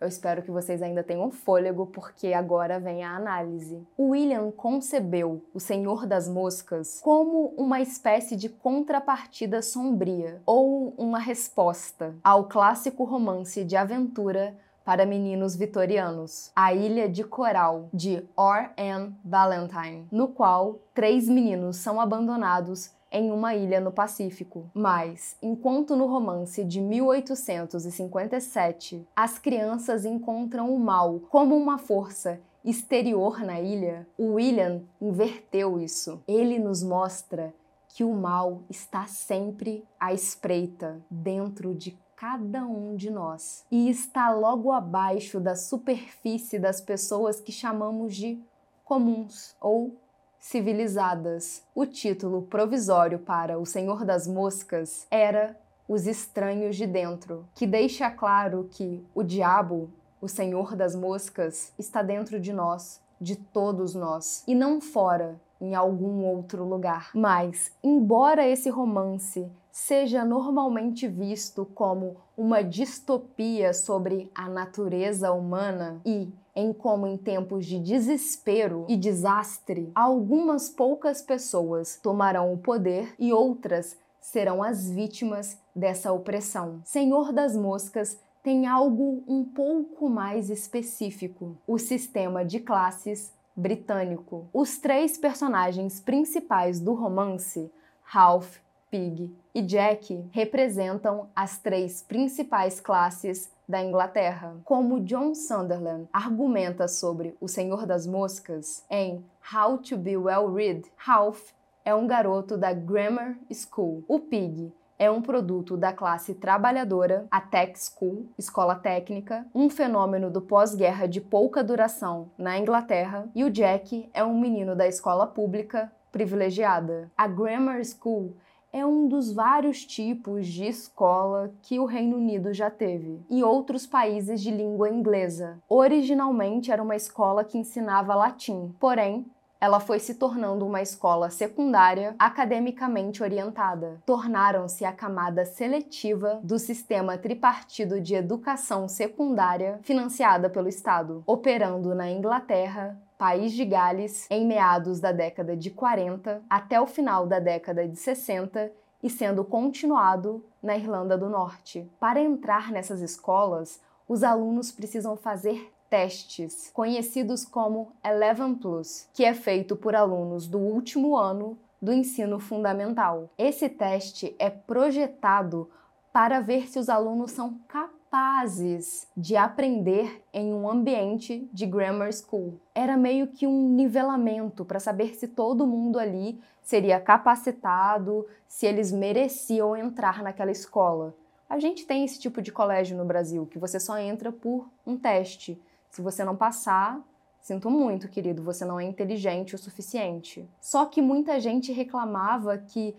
Eu 0.00 0.08
espero 0.08 0.42
que 0.42 0.50
vocês 0.50 0.82
ainda 0.82 1.04
tenham 1.04 1.30
fôlego, 1.30 1.86
porque 1.86 2.32
agora 2.32 2.80
vem 2.80 3.04
a 3.04 3.14
análise. 3.14 3.86
William 3.96 4.50
concebeu 4.50 5.40
O 5.54 5.60
Senhor 5.60 6.06
das 6.06 6.28
Moscas 6.28 7.00
como 7.00 7.54
uma 7.56 7.80
espécie 7.80 8.34
de 8.34 8.48
contrapartida 8.48 9.62
sombria 9.62 10.42
ou 10.44 10.92
uma 10.98 11.20
resposta 11.20 12.16
ao 12.24 12.48
clássico 12.48 13.04
romance 13.04 13.64
de 13.64 13.76
aventura 13.76 14.56
para 14.84 15.06
meninos 15.06 15.54
vitorianos, 15.54 16.50
A 16.56 16.74
Ilha 16.74 17.08
de 17.08 17.22
Coral, 17.22 17.88
de 17.94 18.24
R. 18.36 19.12
Valentine, 19.24 20.08
no 20.10 20.26
qual 20.26 20.80
três 20.92 21.28
meninos 21.28 21.76
são 21.76 22.00
abandonados 22.00 22.90
em 23.12 23.30
uma 23.30 23.54
ilha 23.54 23.80
no 23.80 23.92
Pacífico. 23.92 24.68
Mas, 24.72 25.36
enquanto 25.42 25.94
no 25.94 26.06
romance 26.06 26.64
de 26.64 26.80
1857 26.80 29.06
as 29.14 29.38
crianças 29.38 30.04
encontram 30.04 30.74
o 30.74 30.78
mal 30.78 31.20
como 31.28 31.54
uma 31.54 31.78
força 31.78 32.40
exterior 32.64 33.40
na 33.40 33.60
ilha, 33.60 34.06
o 34.16 34.34
William 34.34 34.82
inverteu 35.00 35.78
isso. 35.78 36.22
Ele 36.26 36.58
nos 36.58 36.82
mostra 36.82 37.54
que 37.88 38.02
o 38.02 38.14
mal 38.14 38.62
está 38.70 39.06
sempre 39.06 39.84
à 40.00 40.14
espreita 40.14 41.04
dentro 41.10 41.74
de 41.74 41.98
cada 42.16 42.64
um 42.64 42.94
de 42.94 43.10
nós 43.10 43.64
e 43.70 43.90
está 43.90 44.32
logo 44.32 44.70
abaixo 44.70 45.40
da 45.40 45.56
superfície 45.56 46.58
das 46.58 46.80
pessoas 46.80 47.40
que 47.40 47.50
chamamos 47.50 48.14
de 48.14 48.40
comuns 48.84 49.56
ou 49.60 49.96
civilizadas. 50.42 51.62
O 51.72 51.86
título 51.86 52.42
provisório 52.42 53.20
para 53.20 53.60
O 53.60 53.64
Senhor 53.64 54.04
das 54.04 54.26
Moscas 54.26 55.06
era 55.08 55.56
Os 55.88 56.04
Estranhos 56.08 56.74
de 56.74 56.84
Dentro, 56.84 57.46
que 57.54 57.64
deixa 57.64 58.10
claro 58.10 58.68
que 58.68 59.06
o 59.14 59.22
diabo, 59.22 59.88
o 60.20 60.26
Senhor 60.26 60.74
das 60.74 60.96
Moscas, 60.96 61.72
está 61.78 62.02
dentro 62.02 62.40
de 62.40 62.52
nós, 62.52 63.00
de 63.20 63.36
todos 63.36 63.94
nós, 63.94 64.42
e 64.48 64.54
não 64.54 64.80
fora, 64.80 65.40
em 65.60 65.76
algum 65.76 66.24
outro 66.24 66.64
lugar. 66.64 67.12
Mas, 67.14 67.70
embora 67.80 68.46
esse 68.46 68.68
romance 68.68 69.48
seja 69.70 70.24
normalmente 70.24 71.06
visto 71.06 71.64
como 71.66 72.16
uma 72.36 72.64
distopia 72.64 73.72
sobre 73.72 74.28
a 74.34 74.48
natureza 74.48 75.32
humana 75.32 76.00
e 76.04 76.32
em 76.54 76.72
como 76.72 77.06
em 77.06 77.16
tempos 77.16 77.66
de 77.66 77.78
desespero 77.78 78.84
e 78.88 78.96
desastre, 78.96 79.90
algumas 79.94 80.68
poucas 80.68 81.22
pessoas 81.22 81.98
tomarão 82.02 82.52
o 82.52 82.58
poder 82.58 83.14
e 83.18 83.32
outras 83.32 83.96
serão 84.20 84.62
as 84.62 84.88
vítimas 84.88 85.58
dessa 85.74 86.12
opressão. 86.12 86.80
Senhor 86.84 87.32
das 87.32 87.56
Moscas 87.56 88.18
tem 88.42 88.66
algo 88.66 89.22
um 89.26 89.44
pouco 89.44 90.08
mais 90.08 90.50
específico: 90.50 91.56
o 91.66 91.78
sistema 91.78 92.44
de 92.44 92.60
classes 92.60 93.32
britânico. 93.54 94.48
Os 94.52 94.78
três 94.78 95.18
personagens 95.18 96.00
principais 96.00 96.80
do 96.80 96.94
romance, 96.94 97.70
Ralph, 98.02 98.58
Pig 98.92 99.34
e 99.54 99.62
Jack, 99.62 100.22
representam 100.32 101.30
as 101.34 101.56
três 101.56 102.02
principais 102.02 102.78
classes 102.78 103.50
da 103.66 103.82
Inglaterra. 103.82 104.54
Como 104.66 105.00
John 105.00 105.34
Sunderland 105.34 106.06
argumenta 106.12 106.86
sobre 106.86 107.34
O 107.40 107.48
Senhor 107.48 107.86
das 107.86 108.06
Moscas 108.06 108.84
em 108.90 109.24
How 109.50 109.78
to 109.78 109.96
Be 109.96 110.18
Well 110.18 110.52
Read, 110.52 110.82
Ralph 110.94 111.52
é 111.86 111.94
um 111.94 112.06
garoto 112.06 112.58
da 112.58 112.74
Grammar 112.74 113.38
School. 113.50 114.04
O 114.06 114.20
Pig 114.20 114.70
é 114.98 115.10
um 115.10 115.22
produto 115.22 115.74
da 115.74 115.94
classe 115.94 116.34
trabalhadora, 116.34 117.26
a 117.30 117.40
Tech 117.40 117.72
School, 117.82 118.26
escola 118.36 118.74
técnica, 118.74 119.46
um 119.54 119.70
fenômeno 119.70 120.30
do 120.30 120.42
pós-guerra 120.42 121.08
de 121.08 121.18
pouca 121.18 121.64
duração 121.64 122.30
na 122.36 122.58
Inglaterra, 122.58 123.26
e 123.34 123.42
o 123.42 123.50
Jack 123.50 124.10
é 124.12 124.22
um 124.22 124.38
menino 124.38 124.76
da 124.76 124.86
escola 124.86 125.26
pública 125.26 125.90
privilegiada. 126.12 127.10
A 127.16 127.26
Grammar 127.26 127.82
School 127.86 128.36
é 128.72 128.86
um 128.86 129.06
dos 129.06 129.32
vários 129.32 129.84
tipos 129.84 130.46
de 130.46 130.64
escola 130.64 131.52
que 131.60 131.78
o 131.78 131.84
Reino 131.84 132.16
Unido 132.16 132.54
já 132.54 132.70
teve, 132.70 133.20
e 133.28 133.44
outros 133.44 133.86
países 133.86 134.40
de 134.40 134.50
língua 134.50 134.88
inglesa. 134.88 135.58
Originalmente 135.68 136.72
era 136.72 136.82
uma 136.82 136.96
escola 136.96 137.44
que 137.44 137.58
ensinava 137.58 138.14
latim, 138.14 138.74
porém, 138.80 139.26
ela 139.60 139.78
foi 139.78 140.00
se 140.00 140.14
tornando 140.14 140.66
uma 140.66 140.82
escola 140.82 141.30
secundária 141.30 142.16
academicamente 142.18 143.22
orientada. 143.22 144.02
Tornaram-se 144.04 144.84
a 144.84 144.92
camada 144.92 145.44
seletiva 145.44 146.40
do 146.42 146.58
sistema 146.58 147.16
tripartido 147.16 148.00
de 148.00 148.16
educação 148.16 148.88
secundária 148.88 149.78
financiada 149.82 150.50
pelo 150.50 150.66
Estado, 150.66 151.22
operando 151.24 151.94
na 151.94 152.10
Inglaterra, 152.10 152.98
País 153.22 153.52
de 153.52 153.64
Gales 153.64 154.26
em 154.28 154.44
meados 154.44 154.98
da 154.98 155.12
década 155.12 155.56
de 155.56 155.70
40 155.70 156.42
até 156.50 156.80
o 156.80 156.88
final 156.88 157.24
da 157.24 157.38
década 157.38 157.86
de 157.86 157.94
60 157.94 158.72
e 159.00 159.08
sendo 159.08 159.44
continuado 159.44 160.44
na 160.60 160.76
Irlanda 160.76 161.16
do 161.16 161.28
Norte. 161.28 161.88
Para 162.00 162.20
entrar 162.20 162.72
nessas 162.72 163.00
escolas, 163.00 163.80
os 164.08 164.24
alunos 164.24 164.72
precisam 164.72 165.16
fazer 165.16 165.72
testes, 165.88 166.72
conhecidos 166.74 167.44
como 167.44 167.92
Eleven 168.04 168.56
Plus, 168.56 169.08
que 169.14 169.24
é 169.24 169.34
feito 169.34 169.76
por 169.76 169.94
alunos 169.94 170.48
do 170.48 170.58
último 170.58 171.16
ano 171.16 171.56
do 171.80 171.92
ensino 171.92 172.40
fundamental. 172.40 173.30
Esse 173.38 173.68
teste 173.68 174.34
é 174.36 174.50
projetado 174.50 175.70
para 176.12 176.40
ver 176.40 176.66
se 176.66 176.76
os 176.76 176.88
alunos 176.88 177.30
são 177.30 177.56
capazes 177.68 178.01
capazes 178.12 179.08
de 179.16 179.36
aprender 179.36 180.22
em 180.34 180.52
um 180.52 180.68
ambiente 180.68 181.48
de 181.50 181.64
grammar 181.64 182.12
school. 182.12 182.60
Era 182.74 182.94
meio 182.94 183.28
que 183.28 183.46
um 183.46 183.70
nivelamento 183.70 184.66
para 184.66 184.78
saber 184.78 185.14
se 185.14 185.26
todo 185.26 185.66
mundo 185.66 185.98
ali 185.98 186.38
seria 186.62 187.00
capacitado, 187.00 188.26
se 188.46 188.66
eles 188.66 188.92
mereciam 188.92 189.74
entrar 189.74 190.22
naquela 190.22 190.50
escola. 190.50 191.14
A 191.48 191.58
gente 191.58 191.86
tem 191.86 192.04
esse 192.04 192.20
tipo 192.20 192.42
de 192.42 192.52
colégio 192.52 192.98
no 192.98 193.04
Brasil, 193.06 193.46
que 193.46 193.58
você 193.58 193.80
só 193.80 193.96
entra 193.96 194.30
por 194.30 194.68
um 194.86 194.94
teste. 194.94 195.58
Se 195.90 196.02
você 196.02 196.22
não 196.22 196.36
passar, 196.36 197.00
Sinto 197.42 197.68
muito, 197.68 198.08
querido, 198.08 198.40
você 198.40 198.64
não 198.64 198.78
é 198.78 198.84
inteligente 198.84 199.56
o 199.56 199.58
suficiente. 199.58 200.48
Só 200.60 200.86
que 200.86 201.02
muita 201.02 201.40
gente 201.40 201.72
reclamava 201.72 202.56
que 202.56 202.94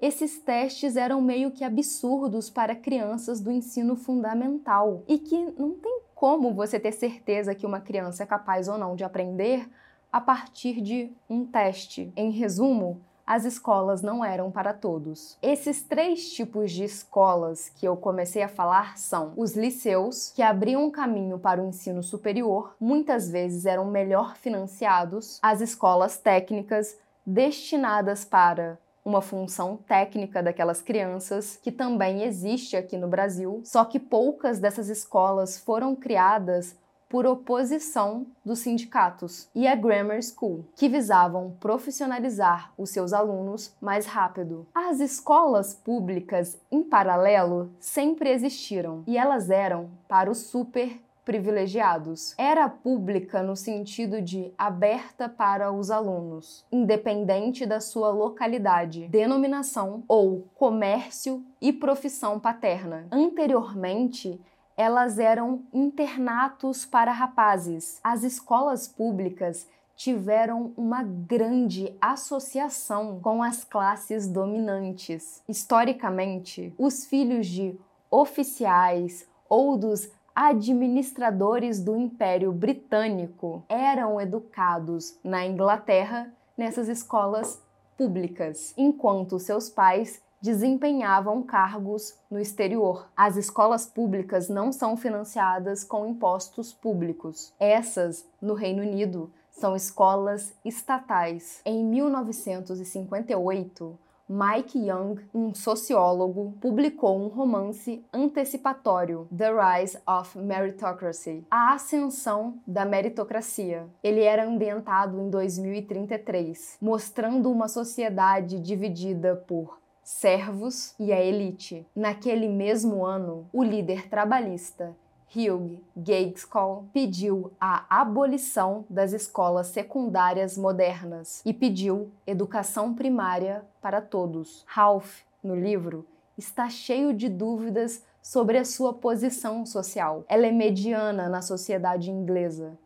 esses 0.00 0.38
testes 0.38 0.96
eram 0.96 1.20
meio 1.20 1.50
que 1.50 1.62
absurdos 1.62 2.48
para 2.48 2.74
crianças 2.74 3.40
do 3.40 3.50
ensino 3.50 3.94
fundamental 3.94 5.02
e 5.06 5.18
que 5.18 5.36
não 5.58 5.72
tem 5.72 6.00
como 6.14 6.54
você 6.54 6.80
ter 6.80 6.92
certeza 6.92 7.54
que 7.54 7.66
uma 7.66 7.80
criança 7.80 8.22
é 8.22 8.26
capaz 8.26 8.68
ou 8.68 8.78
não 8.78 8.96
de 8.96 9.04
aprender 9.04 9.68
a 10.12 10.20
partir 10.20 10.80
de 10.80 11.12
um 11.28 11.44
teste. 11.44 12.12
Em 12.16 12.30
resumo, 12.30 13.00
as 13.26 13.44
escolas 13.44 14.02
não 14.02 14.24
eram 14.24 14.50
para 14.50 14.74
todos. 14.74 15.38
Esses 15.40 15.82
três 15.82 16.32
tipos 16.32 16.72
de 16.72 16.82
escolas 16.82 17.68
que 17.68 17.86
eu 17.86 17.96
comecei 17.96 18.42
a 18.42 18.48
falar 18.48 18.98
são 18.98 19.32
os 19.36 19.54
liceus, 19.54 20.32
que 20.34 20.42
abriam 20.42 20.90
caminho 20.90 21.38
para 21.38 21.62
o 21.62 21.68
ensino 21.68 22.02
superior, 22.02 22.74
muitas 22.80 23.30
vezes 23.30 23.66
eram 23.66 23.84
melhor 23.84 24.36
financiados, 24.36 25.38
as 25.40 25.60
escolas 25.60 26.18
técnicas, 26.18 26.98
destinadas 27.24 28.24
para 28.24 28.78
uma 29.04 29.22
função 29.22 29.76
técnica 29.76 30.42
daquelas 30.42 30.82
crianças, 30.82 31.58
que 31.62 31.72
também 31.72 32.22
existe 32.22 32.76
aqui 32.76 32.96
no 32.96 33.08
Brasil, 33.08 33.60
só 33.64 33.84
que 33.84 33.98
poucas 33.98 34.58
dessas 34.58 34.88
escolas 34.88 35.58
foram 35.58 35.96
criadas 35.96 36.78
por 37.10 37.26
oposição 37.26 38.24
dos 38.44 38.60
sindicatos, 38.60 39.48
e 39.52 39.66
a 39.66 39.74
Grammar 39.74 40.22
School, 40.22 40.64
que 40.76 40.88
visavam 40.88 41.56
profissionalizar 41.58 42.72
os 42.78 42.90
seus 42.90 43.12
alunos 43.12 43.74
mais 43.80 44.06
rápido. 44.06 44.68
As 44.72 45.00
escolas 45.00 45.74
públicas, 45.74 46.56
em 46.70 46.84
paralelo, 46.84 47.72
sempre 47.80 48.30
existiram 48.30 49.02
e 49.08 49.18
elas 49.18 49.50
eram 49.50 49.90
para 50.06 50.30
os 50.30 50.38
super 50.38 51.00
privilegiados. 51.30 52.34
Era 52.36 52.68
pública 52.68 53.40
no 53.40 53.54
sentido 53.54 54.20
de 54.20 54.52
aberta 54.58 55.28
para 55.28 55.70
os 55.70 55.88
alunos, 55.88 56.66
independente 56.72 57.64
da 57.64 57.78
sua 57.78 58.10
localidade, 58.10 59.06
denominação 59.06 60.02
ou 60.08 60.48
comércio 60.56 61.44
e 61.60 61.72
profissão 61.72 62.40
paterna. 62.40 63.06
Anteriormente, 63.12 64.40
elas 64.76 65.20
eram 65.20 65.62
internatos 65.72 66.84
para 66.84 67.12
rapazes. 67.12 68.00
As 68.02 68.24
escolas 68.24 68.88
públicas 68.88 69.68
tiveram 69.94 70.72
uma 70.76 71.04
grande 71.04 71.96
associação 72.00 73.20
com 73.20 73.40
as 73.40 73.62
classes 73.62 74.26
dominantes. 74.26 75.44
Historicamente, 75.48 76.74
os 76.76 77.06
filhos 77.06 77.46
de 77.46 77.78
oficiais 78.10 79.28
ou 79.48 79.76
dos 79.76 80.08
administradores 80.42 81.84
do 81.84 81.94
Império 81.94 82.50
Britânico 82.50 83.62
eram 83.68 84.18
educados 84.18 85.18
na 85.22 85.44
Inglaterra 85.44 86.32
nessas 86.56 86.88
escolas 86.88 87.62
públicas, 87.94 88.72
enquanto 88.74 89.38
seus 89.38 89.68
pais 89.68 90.22
desempenhavam 90.40 91.42
cargos 91.42 92.18
no 92.30 92.40
exterior. 92.40 93.10
As 93.14 93.36
escolas 93.36 93.84
públicas 93.84 94.48
não 94.48 94.72
são 94.72 94.96
financiadas 94.96 95.84
com 95.84 96.06
impostos 96.06 96.72
públicos. 96.72 97.52
Essas, 97.60 98.26
no 98.40 98.54
Reino 98.54 98.80
Unido, 98.80 99.30
são 99.50 99.76
escolas 99.76 100.54
estatais. 100.64 101.60
Em 101.66 101.84
1958, 101.84 103.98
Mike 104.32 104.78
Young, 104.78 105.16
um 105.34 105.52
sociólogo, 105.52 106.56
publicou 106.60 107.20
um 107.20 107.26
romance 107.26 108.00
antecipatório, 108.12 109.26
The 109.36 109.50
Rise 109.50 109.98
of 110.06 110.38
Meritocracy, 110.38 111.44
A 111.50 111.74
Ascensão 111.74 112.60
da 112.64 112.84
Meritocracia. 112.84 113.88
Ele 114.04 114.22
era 114.22 114.46
ambientado 114.46 115.20
em 115.20 115.28
2033, 115.28 116.78
mostrando 116.80 117.50
uma 117.50 117.66
sociedade 117.66 118.60
dividida 118.60 119.34
por 119.34 119.80
servos 120.00 120.94
e 120.96 121.12
a 121.12 121.20
elite. 121.20 121.84
Naquele 121.94 122.46
mesmo 122.46 123.04
ano, 123.04 123.48
o 123.52 123.64
líder 123.64 124.08
trabalhista 124.08 124.96
Hugh 125.34 125.78
Gaitskell 125.96 126.86
pediu 126.92 127.52
a 127.60 127.84
abolição 127.88 128.84
das 128.90 129.12
escolas 129.12 129.68
secundárias 129.68 130.58
modernas 130.58 131.40
e 131.44 131.54
pediu 131.54 132.10
educação 132.26 132.92
primária 132.94 133.64
para 133.80 134.00
todos. 134.00 134.64
Ralph, 134.66 135.20
no 135.42 135.54
livro, 135.54 136.04
está 136.36 136.68
cheio 136.68 137.14
de 137.14 137.28
dúvidas 137.28 138.04
sobre 138.20 138.58
a 138.58 138.64
sua 138.64 138.92
posição 138.92 139.64
social. 139.64 140.24
Ela 140.28 140.46
é 140.46 140.52
mediana 140.52 141.28
na 141.28 141.42
sociedade 141.42 142.10
inglesa. 142.10 142.76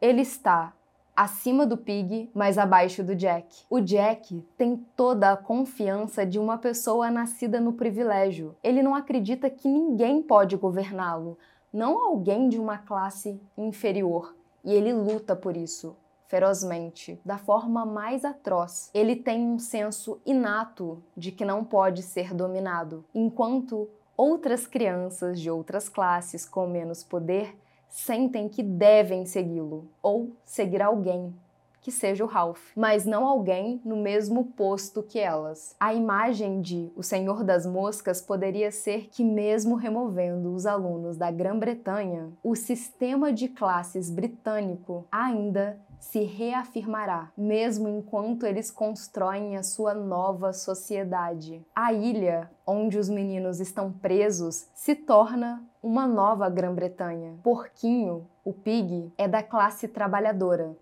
Ele 0.00 0.22
está 0.22 0.72
acima 1.14 1.66
do 1.66 1.76
Pig, 1.76 2.30
mas 2.34 2.56
abaixo 2.56 3.04
do 3.04 3.14
Jack. 3.14 3.64
O 3.68 3.78
Jack 3.78 4.42
tem 4.56 4.76
toda 4.96 5.32
a 5.32 5.36
confiança 5.36 6.24
de 6.24 6.38
uma 6.38 6.56
pessoa 6.56 7.10
nascida 7.10 7.60
no 7.60 7.74
privilégio. 7.74 8.56
Ele 8.62 8.82
não 8.82 8.94
acredita 8.94 9.50
que 9.50 9.68
ninguém 9.68 10.22
pode 10.22 10.56
governá-lo, 10.56 11.36
não 11.72 12.04
alguém 12.04 12.48
de 12.48 12.58
uma 12.58 12.78
classe 12.78 13.40
inferior, 13.56 14.34
e 14.64 14.72
ele 14.72 14.92
luta 14.92 15.34
por 15.34 15.56
isso 15.56 15.96
ferozmente, 16.30 17.20
da 17.24 17.36
forma 17.36 17.84
mais 17.84 18.24
atroz. 18.24 18.88
Ele 18.94 19.16
tem 19.16 19.42
um 19.42 19.58
senso 19.58 20.20
inato 20.24 21.02
de 21.16 21.32
que 21.32 21.44
não 21.44 21.64
pode 21.64 22.04
ser 22.04 22.32
dominado, 22.32 23.04
enquanto 23.12 23.90
outras 24.16 24.64
crianças 24.64 25.40
de 25.40 25.50
outras 25.50 25.88
classes 25.88 26.46
com 26.46 26.68
menos 26.68 27.02
poder 27.02 27.58
sentem 27.88 28.48
que 28.48 28.62
devem 28.62 29.26
segui-lo 29.26 29.90
ou 30.00 30.30
seguir 30.44 30.80
alguém 30.80 31.34
que 31.80 31.90
seja 31.90 32.24
o 32.24 32.26
Ralph, 32.26 32.72
mas 32.76 33.04
não 33.04 33.26
alguém 33.26 33.80
no 33.84 33.96
mesmo 33.96 34.44
posto 34.44 35.02
que 35.02 35.18
elas. 35.18 35.74
A 35.80 35.94
imagem 35.94 36.60
de 36.60 36.92
O 36.94 37.02
Senhor 37.02 37.42
das 37.42 37.64
Moscas 37.64 38.20
poderia 38.20 38.70
ser 38.70 39.08
que, 39.10 39.24
mesmo 39.24 39.74
removendo 39.74 40.54
os 40.54 40.66
alunos 40.66 41.16
da 41.16 41.30
Grã-Bretanha, 41.30 42.30
o 42.42 42.54
sistema 42.54 43.32
de 43.32 43.48
classes 43.48 44.10
britânico 44.10 45.06
ainda 45.10 45.78
se 46.00 46.20
reafirmará, 46.24 47.30
mesmo 47.36 47.86
enquanto 47.86 48.46
eles 48.46 48.70
constroem 48.70 49.56
a 49.56 49.62
sua 49.62 49.94
nova 49.94 50.52
sociedade. 50.52 51.62
A 51.74 51.92
ilha 51.92 52.50
onde 52.66 52.98
os 52.98 53.08
meninos 53.08 53.60
estão 53.60 53.92
presos 53.92 54.66
se 54.74 54.94
torna 54.94 55.62
uma 55.82 56.06
nova 56.06 56.48
Grã-Bretanha. 56.48 57.34
Porquinho, 57.42 58.26
o 58.44 58.52
Pig, 58.52 59.12
é 59.16 59.28
da 59.28 59.42
classe 59.42 59.86
trabalhadora 59.86 60.74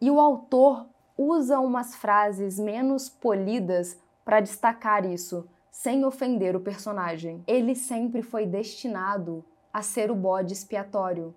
e 0.00 0.10
o 0.10 0.20
autor 0.20 0.86
usa 1.16 1.58
umas 1.58 1.96
frases 1.96 2.58
menos 2.58 3.08
polidas 3.08 3.98
para 4.24 4.40
destacar 4.40 5.04
isso, 5.04 5.48
sem 5.70 6.04
ofender 6.04 6.54
o 6.54 6.60
personagem. 6.60 7.42
Ele 7.46 7.74
sempre 7.74 8.22
foi 8.22 8.46
destinado 8.46 9.44
a 9.72 9.82
ser 9.82 10.10
o 10.10 10.14
bode 10.14 10.52
expiatório. 10.52 11.34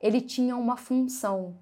Ele 0.00 0.20
tinha 0.20 0.56
uma 0.56 0.76
função, 0.76 1.54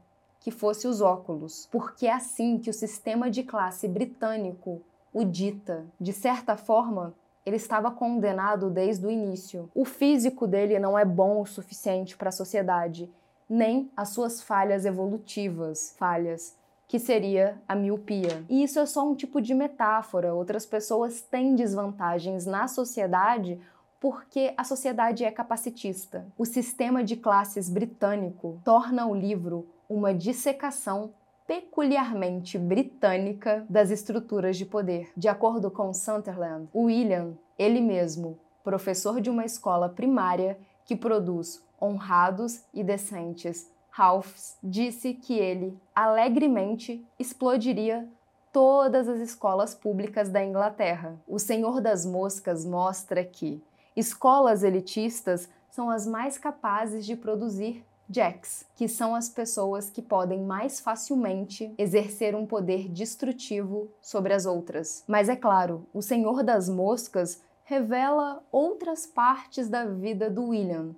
que 0.43 0.51
fosse 0.51 0.89
os 0.89 1.01
óculos, 1.01 1.69
porque 1.71 2.07
é 2.07 2.13
assim 2.13 2.59
que 2.59 2.69
o 2.69 2.75
sistema 2.75 3.31
de 3.31 3.45
classe 3.45 3.87
britânico 3.87 4.83
o 5.13 5.25
dita. 5.25 5.87
De 6.01 6.13
certa 6.13 6.57
forma, 6.57 7.15
ele 7.47 7.57
estava 7.57 7.91
condenado 7.91 8.71
desde 8.71 9.07
o 9.07 9.11
início. 9.11 9.71
O 9.75 9.85
físico 9.85 10.47
dele 10.47 10.79
não 10.79 10.99
é 10.99 11.05
bom 11.05 11.41
o 11.41 11.47
suficiente 11.47 12.17
para 12.17 12.31
a 12.31 12.33
sociedade 12.33 13.09
nem 13.53 13.91
as 13.95 14.09
suas 14.09 14.41
falhas 14.41 14.87
evolutivas, 14.87 15.95
falhas 15.99 16.57
que 16.89 16.99
seria 16.99 17.61
a 17.69 17.75
miopia. 17.75 18.43
E 18.49 18.63
isso 18.63 18.79
é 18.79 18.87
só 18.87 19.07
um 19.07 19.15
tipo 19.15 19.43
de 19.43 19.55
metáfora. 19.55 20.33
Outras 20.33 20.65
pessoas 20.65 21.21
têm 21.21 21.55
desvantagens 21.55 22.47
na 22.47 22.67
sociedade 22.67 23.61
porque 24.01 24.55
a 24.57 24.65
sociedade 24.65 25.23
é 25.23 25.31
capacitista. 25.31 26.27
O 26.39 26.47
sistema 26.47 27.05
de 27.05 27.15
classes 27.15 27.69
britânico 27.69 28.59
torna 28.65 29.07
o 29.07 29.15
livro 29.15 29.69
uma 29.87 30.15
dissecação 30.15 31.13
peculiarmente 31.47 32.57
britânica 32.57 33.67
das 33.69 33.91
estruturas 33.91 34.57
de 34.57 34.65
poder. 34.65 35.13
De 35.15 35.29
acordo 35.29 35.71
com 35.71 35.93
Sunderland, 35.93 36.69
William, 36.75 37.35
ele 37.59 37.83
mesmo, 37.83 38.39
professor 38.65 39.21
de 39.21 39.29
uma 39.29 39.45
escola 39.45 39.91
primária 39.91 40.59
que 40.87 40.97
produz 40.97 41.63
honrados 41.83 42.63
e 42.73 42.85
decentes, 42.85 43.69
Ralphs 43.91 44.57
disse 44.63 45.13
que 45.13 45.35
ele 45.35 45.79
alegremente 45.95 47.05
explodiria 47.19 48.09
todas 48.53 49.09
as 49.09 49.21
escolas 49.21 49.75
públicas 49.75 50.31
da 50.31 50.43
Inglaterra. 50.45 51.19
O 51.29 51.39
Senhor 51.39 51.81
das 51.81 52.07
Moscas 52.07 52.65
mostra 52.65 53.25
que 53.25 53.63
escolas 53.97 54.63
elitistas 54.63 55.49
são 55.71 55.91
as 55.91 56.07
mais 56.07 56.39
capazes 56.39 57.05
de 57.05 57.17
produzir 57.17 57.85
jacks, 58.09 58.65
que 58.77 58.89
são 58.89 59.15
as 59.15 59.29
pessoas 59.29 59.89
que 59.89 60.03
podem 60.03 60.43
mais 60.43 60.81
facilmente 60.81 61.75
exercer 61.79 62.35
um 62.35 62.47
poder 62.47 62.89
destrutivo 62.89 63.91
sobre 64.01 64.35
as 64.35 64.45
outras. 64.45 65.03
Mas 65.07 65.29
é 65.29 65.37
claro, 65.37 65.87
o 65.93 66.03
Senhor 66.03 66.43
das 66.43 66.69
Moscas 66.69 67.43
revela 67.65 68.43
outras 68.51 69.07
partes 69.07 69.69
da 69.69 69.87
vida 69.87 70.29
do 70.29 70.49
William, 70.49 70.95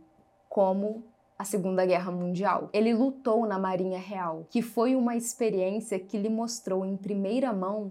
como 0.55 1.03
a 1.37 1.43
Segunda 1.43 1.85
Guerra 1.85 2.13
Mundial. 2.13 2.71
Ele 2.73 2.95
lutou 2.95 3.45
na 3.45 3.59
Marinha 3.59 3.99
Real, 3.99 4.47
que 4.49 4.63
foi 4.63 4.95
uma 4.95 5.17
experiência 5.17 5.99
que 5.99 6.17
lhe 6.17 6.29
mostrou 6.29 6.87
em 6.87 6.97
primeira 6.97 7.53
mão 7.53 7.91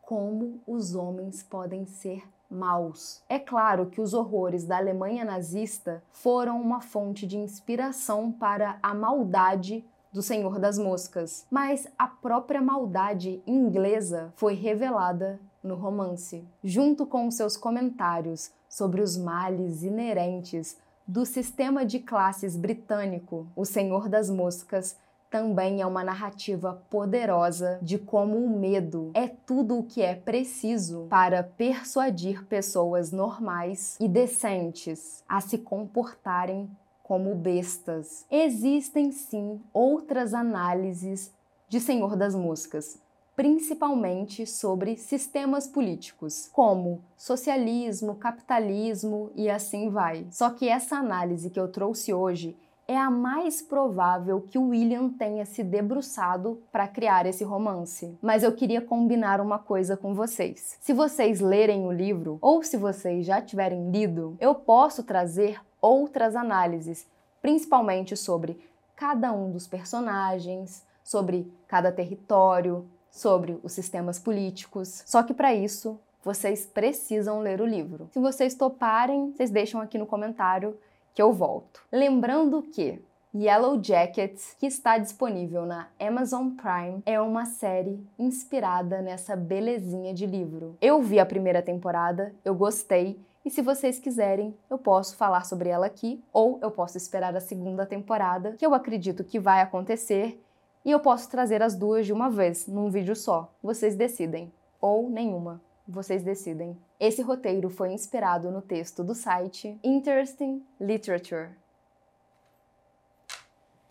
como 0.00 0.60
os 0.64 0.94
homens 0.94 1.42
podem 1.42 1.84
ser 1.86 2.22
maus. 2.48 3.20
É 3.28 3.36
claro 3.36 3.86
que 3.86 4.00
os 4.00 4.14
horrores 4.14 4.64
da 4.64 4.76
Alemanha 4.76 5.24
nazista 5.24 6.04
foram 6.12 6.60
uma 6.60 6.80
fonte 6.80 7.26
de 7.26 7.36
inspiração 7.36 8.30
para 8.30 8.78
a 8.80 8.94
maldade 8.94 9.84
do 10.12 10.22
Senhor 10.22 10.60
das 10.60 10.78
Moscas, 10.78 11.44
mas 11.50 11.88
a 11.98 12.06
própria 12.06 12.62
maldade 12.62 13.42
inglesa 13.44 14.32
foi 14.36 14.54
revelada 14.54 15.40
no 15.64 15.74
romance, 15.74 16.46
junto 16.62 17.04
com 17.06 17.28
seus 17.28 17.56
comentários 17.56 18.52
sobre 18.68 19.00
os 19.00 19.16
males 19.16 19.82
inerentes 19.82 20.76
do 21.06 21.26
sistema 21.26 21.84
de 21.84 21.98
classes 21.98 22.56
britânico, 22.56 23.46
O 23.54 23.64
Senhor 23.64 24.08
das 24.08 24.30
Moscas 24.30 24.96
também 25.30 25.80
é 25.80 25.86
uma 25.86 26.04
narrativa 26.04 26.80
poderosa 26.88 27.78
de 27.82 27.98
como 27.98 28.38
o 28.38 28.58
medo 28.58 29.10
é 29.14 29.26
tudo 29.26 29.78
o 29.78 29.82
que 29.82 30.00
é 30.00 30.14
preciso 30.14 31.06
para 31.10 31.42
persuadir 31.42 32.46
pessoas 32.46 33.10
normais 33.10 33.96
e 34.00 34.08
decentes 34.08 35.24
a 35.28 35.40
se 35.40 35.58
comportarem 35.58 36.70
como 37.02 37.34
bestas. 37.34 38.24
Existem 38.30 39.10
sim 39.10 39.60
outras 39.72 40.32
análises 40.32 41.32
de 41.68 41.80
Senhor 41.80 42.14
das 42.14 42.34
Moscas, 42.34 42.98
principalmente 43.36 44.46
sobre 44.46 44.96
sistemas 44.96 45.66
políticos, 45.66 46.48
como 46.52 47.02
socialismo, 47.16 48.14
capitalismo 48.14 49.30
e 49.34 49.50
assim 49.50 49.90
vai. 49.90 50.26
Só 50.30 50.50
que 50.50 50.68
essa 50.68 50.96
análise 50.96 51.50
que 51.50 51.58
eu 51.58 51.68
trouxe 51.68 52.12
hoje 52.12 52.56
é 52.86 52.96
a 52.96 53.10
mais 53.10 53.62
provável 53.62 54.42
que 54.42 54.58
William 54.58 55.08
tenha 55.08 55.46
se 55.46 55.62
debruçado 55.62 56.62
para 56.70 56.86
criar 56.86 57.26
esse 57.26 57.42
romance. 57.42 58.16
Mas 58.20 58.42
eu 58.42 58.52
queria 58.52 58.80
combinar 58.80 59.40
uma 59.40 59.58
coisa 59.58 59.96
com 59.96 60.14
vocês. 60.14 60.76
Se 60.80 60.92
vocês 60.92 61.40
lerem 61.40 61.86
o 61.86 61.92
livro, 61.92 62.38
ou 62.42 62.62
se 62.62 62.76
vocês 62.76 63.24
já 63.24 63.40
tiverem 63.40 63.90
lido, 63.90 64.36
eu 64.38 64.54
posso 64.54 65.02
trazer 65.02 65.60
outras 65.80 66.36
análises, 66.36 67.06
principalmente 67.40 68.16
sobre 68.16 68.60
cada 68.94 69.32
um 69.32 69.50
dos 69.50 69.66
personagens, 69.66 70.84
sobre 71.02 71.50
cada 71.66 71.90
território, 71.90 72.86
sobre 73.14 73.58
os 73.62 73.72
sistemas 73.72 74.18
políticos. 74.18 75.04
Só 75.06 75.22
que 75.22 75.32
para 75.32 75.54
isso, 75.54 75.98
vocês 76.22 76.66
precisam 76.66 77.38
ler 77.38 77.60
o 77.60 77.66
livro. 77.66 78.08
Se 78.12 78.18
vocês 78.18 78.54
toparem, 78.56 79.30
vocês 79.30 79.50
deixam 79.50 79.80
aqui 79.80 79.96
no 79.96 80.06
comentário 80.06 80.76
que 81.14 81.22
eu 81.22 81.32
volto. 81.32 81.80
Lembrando 81.92 82.60
que 82.60 83.00
Yellow 83.32 83.82
Jackets, 83.82 84.56
que 84.58 84.66
está 84.66 84.98
disponível 84.98 85.64
na 85.64 85.88
Amazon 86.00 86.50
Prime, 86.50 87.02
é 87.06 87.20
uma 87.20 87.46
série 87.46 88.04
inspirada 88.18 89.00
nessa 89.00 89.36
belezinha 89.36 90.12
de 90.12 90.26
livro. 90.26 90.76
Eu 90.80 91.00
vi 91.00 91.20
a 91.20 91.26
primeira 91.26 91.62
temporada, 91.62 92.34
eu 92.44 92.54
gostei, 92.54 93.18
e 93.44 93.50
se 93.50 93.60
vocês 93.60 93.98
quiserem, 93.98 94.56
eu 94.70 94.78
posso 94.78 95.16
falar 95.16 95.44
sobre 95.44 95.68
ela 95.68 95.86
aqui, 95.86 96.22
ou 96.32 96.58
eu 96.62 96.70
posso 96.70 96.96
esperar 96.96 97.36
a 97.36 97.40
segunda 97.40 97.84
temporada, 97.84 98.52
que 98.52 98.64
eu 98.64 98.72
acredito 98.72 99.22
que 99.22 99.38
vai 99.38 99.60
acontecer, 99.60 100.40
e 100.84 100.90
eu 100.90 101.00
posso 101.00 101.30
trazer 101.30 101.62
as 101.62 101.74
duas 101.74 102.04
de 102.04 102.12
uma 102.12 102.28
vez, 102.28 102.66
num 102.66 102.90
vídeo 102.90 103.16
só. 103.16 103.52
Vocês 103.62 103.96
decidem. 103.96 104.52
Ou 104.80 105.08
nenhuma. 105.08 105.62
Vocês 105.88 106.22
decidem. 106.22 106.76
Esse 107.00 107.22
roteiro 107.22 107.70
foi 107.70 107.92
inspirado 107.92 108.50
no 108.50 108.60
texto 108.60 109.02
do 109.02 109.14
site 109.14 109.78
Interesting 109.82 110.62
Literature. 110.80 111.50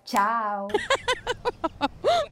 Tchau! 0.05 0.67